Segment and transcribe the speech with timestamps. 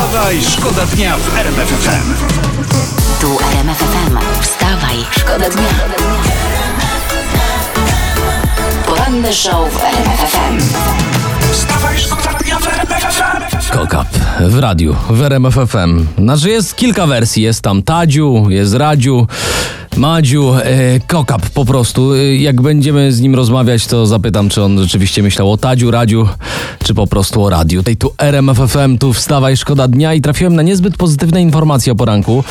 [0.00, 2.14] Wstawaj, szkoda dnia w RMF FM.
[3.20, 4.18] Tu RMF FM.
[4.40, 5.68] Wstawaj, szkoda dnia.
[8.86, 10.58] Poranny show w RMF FM.
[11.52, 13.78] Wstawaj, szkoda dnia w RMF FM.
[13.78, 14.08] Kokap
[14.40, 16.06] w radiu, w RMF FM.
[16.18, 17.42] Znaczy jest kilka wersji.
[17.42, 19.26] Jest tam Tadziu, jest Radziu,
[19.96, 22.14] Madziu, e, Kokap po prostu.
[22.14, 26.28] E, jak będziemy z nim rozmawiać, to zapytam, czy on rzeczywiście myślał o Tadziu, Radziu,
[26.84, 27.82] czy po prostu o radiu.
[27.82, 31.96] Tej tu RMF FM, tu wstawaj, szkoda dnia i trafiłem na niezbyt pozytywne informacje o
[31.96, 32.44] poranku.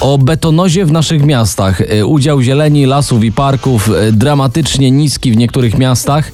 [0.00, 1.80] O betonozie w naszych miastach.
[1.80, 6.32] E, udział zieleni, lasów i parków e, dramatycznie niski w niektórych miastach.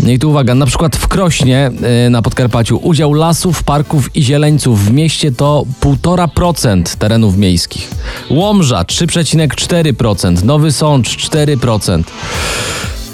[0.00, 1.70] No i tu uwaga, na przykład w Krośnie
[2.06, 7.90] e, na Podkarpaciu udział lasów, parków i zieleńców w mieście to 1,5% terenów miejskich.
[8.30, 9.75] Łomża 3,4%,
[10.44, 12.02] Nowy Sącz 4%.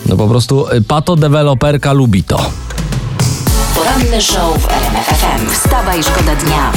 [0.06, 2.50] No po prostu e, patodeweloperka lubi to.
[3.74, 5.50] Poranny show w RMF FM.
[5.50, 6.72] Wstawaj, szkoda dnia.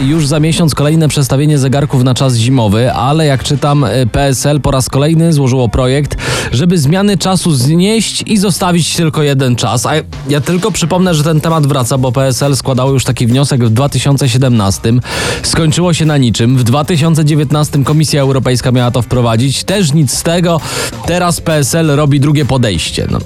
[0.00, 4.70] Już za miesiąc kolejne przestawienie zegarków na czas zimowy, ale jak czytam, y, PSL po
[4.70, 6.16] raz kolejny złożyło projekt,
[6.52, 9.86] żeby zmiany czasu znieść i zostawić tylko jeden czas.
[9.86, 9.92] A
[10.28, 14.92] ja tylko przypomnę, że ten temat wraca, bo PSL składało już taki wniosek w 2017.
[15.42, 16.56] Skończyło się na niczym.
[16.56, 19.64] W 2019 Komisja Europejska miała to wprowadzić.
[19.64, 20.60] Też nic z tego.
[21.06, 23.06] Teraz PSL robi drugie podejście.
[23.10, 23.18] No.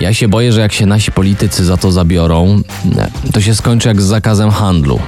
[0.00, 2.62] Ja się boję, że jak się nasi politycy za to zabiorą,
[3.32, 5.00] to się skończy jak z zakazem handlu.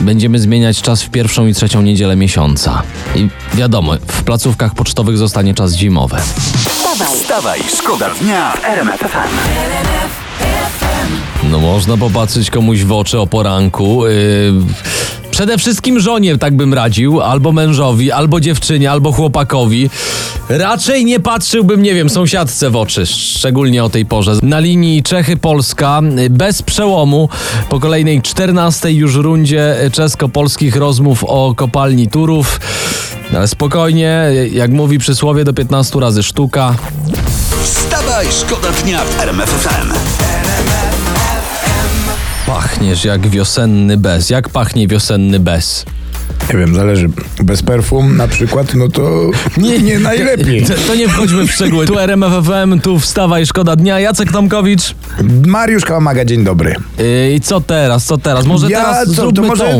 [0.00, 2.82] Będziemy zmieniać czas w pierwszą i trzecią niedzielę miesiąca.
[3.14, 6.16] I wiadomo, w placówkach pocztowych zostanie czas zimowy.
[6.68, 9.34] Wstawaj, Wstawaj, szkoda dnia w RMF FM.
[11.50, 14.06] No można popatrzeć komuś w oczy o poranku.
[14.06, 14.52] Yy,
[15.30, 19.90] przede wszystkim żonie tak bym radził, albo mężowi, albo dziewczynie, albo chłopakowi.
[20.48, 24.32] Raczej nie patrzyłbym, nie wiem, sąsiadce w oczy, szczególnie o tej porze.
[24.42, 27.28] Na linii Czechy-Polska, bez przełomu,
[27.68, 32.60] po kolejnej 14 już rundzie czesko-polskich rozmów o kopalni Turów.
[33.36, 36.74] Ale spokojnie, jak mówi przysłowie, do 15 razy sztuka.
[37.62, 39.92] Wstawaj, szkoda dnia w RMF FM.
[42.46, 44.30] Pachniesz jak wiosenny bez.
[44.30, 45.84] Jak pachnie wiosenny bez?
[46.52, 47.08] Nie wiem, zależy.
[47.42, 50.62] Bez perfum na przykład, no to nie, nie najlepiej.
[50.66, 51.86] To, to nie wchodźmy w szczegóły.
[51.86, 54.00] Tu RMF FM, tu wstawaj, szkoda dnia.
[54.00, 54.94] Jacek Tomkowicz.
[55.46, 56.74] Mariusz Kałamaga, dzień dobry.
[56.98, 58.46] Yy, I co teraz, co teraz?
[58.46, 59.76] Może ja, teraz co, zróbmy to może tą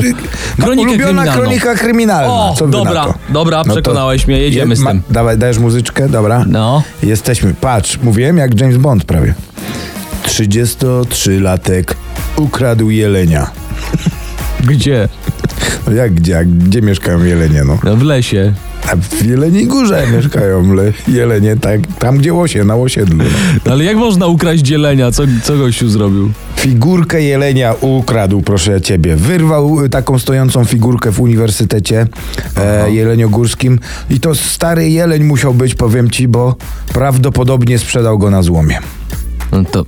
[0.59, 2.33] ma- kronikę ulubiona kronika kryminalna.
[2.33, 5.03] O, co dobra, dobra, No przekonałeś mnie, jedziemy z ma- tym.
[5.11, 6.45] Dawaj, dajesz muzyczkę, dobra?
[6.49, 6.83] No.
[7.03, 7.55] Jesteśmy.
[7.61, 9.35] Patrz, mówiłem jak James Bond prawie.
[10.27, 11.95] 33-latek
[12.37, 13.51] ukradł jelenia.
[14.61, 15.09] Gdzie?
[15.93, 16.45] Jak gdzie?
[16.45, 17.79] Gdzie mieszkają jelenie, no?
[17.85, 18.53] No w lesie.
[18.93, 23.17] A w Jeleniej Górze mieszkają le, jelenie, tak, tam gdzie łosie, na osiedlu.
[23.17, 23.25] No.
[23.67, 25.11] No, ale jak można ukraść dzielenia?
[25.11, 26.31] Co, co gościu zrobił?
[26.57, 29.17] Figurkę jelenia ukradł, proszę ciebie.
[29.17, 32.07] Wyrwał y, taką stojącą figurkę w uniwersytecie
[32.57, 33.79] e, jeleniogórskim
[34.11, 36.57] i to stary jeleń musiał być, powiem ci, bo
[36.93, 38.79] prawdopodobnie sprzedał go na złomie.
[39.63, 39.85] To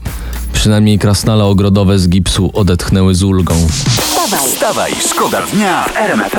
[0.52, 3.54] przynajmniej krasnale ogrodowe z gipsu odetchnęły z ulgą.
[3.54, 6.36] wstawaj, Wstawaj, szkoda dnia w RMF.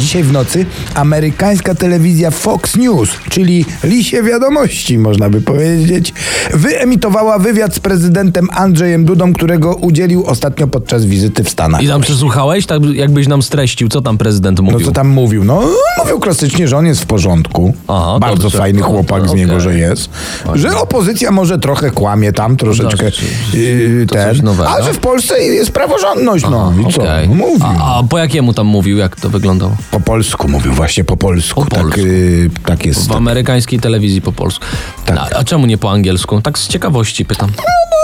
[0.00, 6.14] Dzisiaj w nocy amerykańska telewizja Fox News, czyli lisie wiadomości, można by powiedzieć,
[6.54, 11.82] wyemitowała wywiad z prezydentem Andrzejem Dudą, którego udzielił ostatnio podczas wizyty w Stanach.
[11.82, 12.66] I tam przesłuchałeś?
[12.66, 14.80] Tak jakbyś nam streścił, co tam prezydent mówił?
[14.80, 15.44] No co tam mówił?
[15.44, 15.62] No
[15.98, 17.74] mówił klasycznie, że on jest w porządku.
[17.88, 18.58] Aha, Bardzo dobrze.
[18.58, 20.10] fajny chłopak z niego, że jest.
[20.54, 23.10] Że opozycja może trochę kłamie tam troszeczkę
[23.54, 24.48] yy, ten.
[24.66, 27.02] A że w Polsce jest praworządność, no i co?
[27.02, 27.66] No, mówił.
[27.80, 28.98] A, a po jakiemu tam mówił?
[28.98, 29.76] Jak to wyglądało?
[29.90, 31.64] Po polsku mówił, właśnie po polsku.
[31.64, 32.00] Po tak, polsku.
[32.00, 33.08] yy, tak jest.
[33.08, 34.64] W amerykańskiej telewizji po polsku.
[35.06, 35.18] Tak.
[35.18, 36.40] A, a czemu nie po angielsku?
[36.42, 37.50] Tak z ciekawości pytam.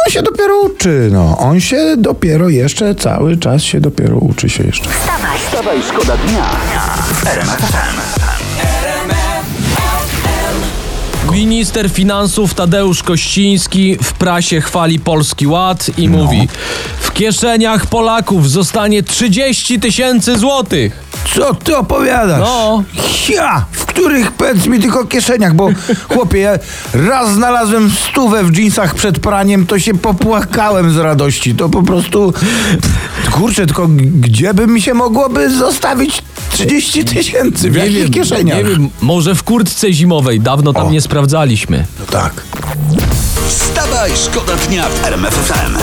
[0.07, 1.39] On się dopiero uczy, no.
[1.39, 4.91] On się dopiero jeszcze, cały czas się dopiero uczy się jeszcze.
[4.91, 6.51] wstawaj, Wstawaj, szkoda dnia.
[11.33, 16.19] Minister finansów Tadeusz Kościński w prasie chwali Polski Ład i No.
[16.19, 16.49] mówi
[17.17, 21.05] kieszeniach Polaków zostanie 30 tysięcy złotych.
[21.35, 22.41] Co ty opowiadasz?
[22.41, 22.83] No.
[23.29, 23.65] Ja!
[23.73, 25.69] W których, powiedz mi, tylko kieszeniach, bo
[26.13, 26.59] chłopie, ja
[26.95, 31.55] raz znalazłem stówę w dżinsach przed praniem, to się popłakałem z radości.
[31.55, 32.33] To po prostu,
[33.31, 33.87] kurczę, tylko
[34.21, 36.23] gdzie by mi się mogłoby zostawić
[36.53, 37.71] 30 tysięcy?
[37.71, 38.59] W jakich kieszeniach?
[38.59, 40.91] nie wiem, może w kurtce zimowej, dawno tam O.
[40.91, 41.87] nie sprawdzaliśmy.
[42.01, 42.33] No tak.
[43.49, 45.77] Wstawaj, szkoda dnia w RMF FM.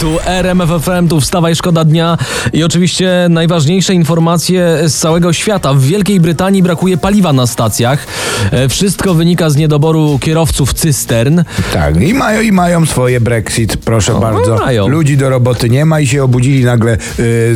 [0.00, 2.18] Tu RMF FM, tu wstawaj szkoda dnia
[2.52, 5.74] i oczywiście najważniejsze informacje z całego świata.
[5.74, 8.06] W Wielkiej Brytanii brakuje paliwa na stacjach.
[8.50, 11.40] E, Wszystko wynika z niedoboru kierowców cystern.
[11.72, 14.56] Tak, i mają, i mają swoje Brexit, proszę bardzo.
[14.56, 14.88] mają.
[14.88, 16.98] Ludzi do roboty nie ma i się obudzili nagle y,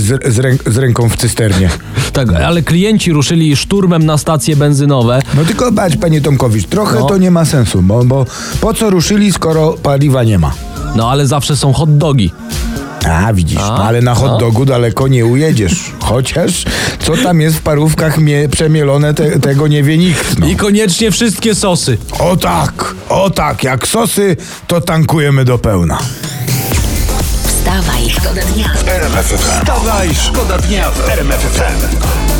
[0.01, 1.71] z, z, ręk, z ręką w cysternie.
[2.13, 5.23] Tak, ale klienci ruszyli szturmem na stacje benzynowe.
[5.35, 7.07] No tylko bać, panie Tomkowicz, trochę No.
[7.07, 8.27] to nie ma sensu, bo, bo
[8.61, 10.53] po co ruszyli, skoro paliwa nie ma?
[10.95, 12.33] No ale zawsze są hot dogi.
[13.11, 14.39] A, widzisz, A, ale na hot no.
[14.39, 15.93] dogu daleko nie ujedziesz.
[16.09, 16.65] Chociaż
[17.07, 20.39] co tam jest w parówkach mie- przemielone, te, tego nie wie nikt.
[20.39, 20.47] No.
[20.47, 21.99] I koniecznie wszystkie sosy.
[22.19, 24.37] O tak, o tak, jak sosy,
[24.67, 25.99] to tankujemy do pełna.
[27.47, 28.71] Wstawaj, szkoda dnia.
[29.37, 32.34] Wstawaj, szkoda dnia w RMF FM.